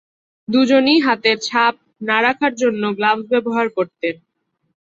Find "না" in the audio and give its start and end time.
2.01-2.17